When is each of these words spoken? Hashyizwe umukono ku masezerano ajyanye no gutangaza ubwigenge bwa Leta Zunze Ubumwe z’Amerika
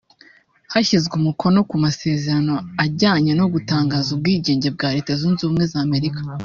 Hashyizwe 0.73 1.13
umukono 1.21 1.59
ku 1.69 1.75
masezerano 1.85 2.55
ajyanye 2.83 3.31
no 3.39 3.45
gutangaza 3.53 4.07
ubwigenge 4.15 4.67
bwa 4.75 4.89
Leta 4.95 5.11
Zunze 5.21 5.41
Ubumwe 5.43 5.65
z’Amerika 5.73 6.21